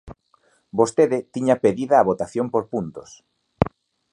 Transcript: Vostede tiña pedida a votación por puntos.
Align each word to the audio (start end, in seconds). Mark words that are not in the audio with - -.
Vostede 0.79 1.17
tiña 1.33 1.55
pedida 1.63 1.95
a 1.99 2.07
votación 2.09 2.47
por 2.53 2.63
puntos. 2.73 3.09